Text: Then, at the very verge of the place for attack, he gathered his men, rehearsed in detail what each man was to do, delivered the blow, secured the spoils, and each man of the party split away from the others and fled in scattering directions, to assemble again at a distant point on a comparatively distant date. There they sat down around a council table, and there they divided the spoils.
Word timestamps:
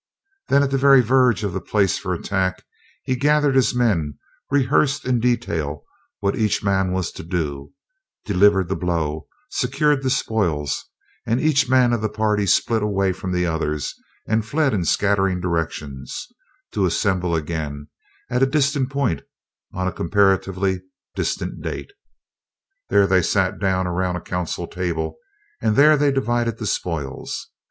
Then, 0.47 0.63
at 0.63 0.71
the 0.71 0.79
very 0.79 1.01
verge 1.01 1.43
of 1.43 1.53
the 1.53 1.61
place 1.61 1.99
for 1.99 2.11
attack, 2.11 2.63
he 3.03 3.15
gathered 3.15 3.53
his 3.53 3.75
men, 3.75 4.17
rehearsed 4.49 5.05
in 5.05 5.19
detail 5.19 5.85
what 6.21 6.35
each 6.35 6.63
man 6.63 6.91
was 6.91 7.11
to 7.11 7.23
do, 7.23 7.71
delivered 8.25 8.67
the 8.67 8.75
blow, 8.75 9.27
secured 9.51 10.01
the 10.01 10.09
spoils, 10.09 10.85
and 11.27 11.39
each 11.39 11.69
man 11.69 11.93
of 11.93 12.01
the 12.01 12.09
party 12.09 12.47
split 12.47 12.81
away 12.81 13.11
from 13.13 13.31
the 13.31 13.45
others 13.45 13.93
and 14.27 14.43
fled 14.43 14.73
in 14.73 14.85
scattering 14.85 15.39
directions, 15.39 16.27
to 16.71 16.87
assemble 16.87 17.35
again 17.35 17.87
at 18.27 18.41
a 18.41 18.47
distant 18.47 18.89
point 18.89 19.21
on 19.71 19.87
a 19.87 19.91
comparatively 19.93 20.81
distant 21.13 21.61
date. 21.61 21.91
There 22.89 23.05
they 23.05 23.21
sat 23.21 23.59
down 23.59 23.85
around 23.85 24.15
a 24.15 24.21
council 24.21 24.65
table, 24.65 25.17
and 25.61 25.75
there 25.75 25.95
they 25.95 26.11
divided 26.11 26.57
the 26.57 26.65
spoils. 26.65 27.51